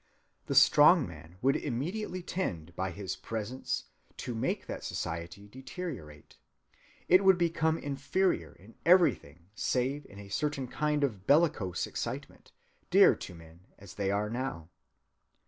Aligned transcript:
The 0.47 0.55
strong 0.55 1.05
man 1.07 1.37
would 1.43 1.55
immediately 1.55 2.23
tend 2.23 2.75
by 2.75 2.89
his 2.89 3.15
presence 3.15 3.83
to 4.17 4.33
make 4.33 4.65
that 4.65 4.83
society 4.83 5.47
deteriorate. 5.47 6.37
It 7.07 7.23
would 7.23 7.37
become 7.37 7.77
inferior 7.77 8.53
in 8.53 8.73
everything 8.83 9.51
save 9.53 10.07
in 10.07 10.17
a 10.17 10.29
certain 10.29 10.67
kind 10.67 11.03
of 11.03 11.27
bellicose 11.27 11.85
excitement, 11.85 12.51
dear 12.89 13.13
to 13.17 13.35
men 13.35 13.59
as 13.77 13.93
they 13.93 14.07
now 14.07 14.13
are. 14.15 14.69